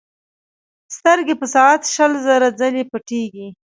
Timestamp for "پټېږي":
2.91-3.47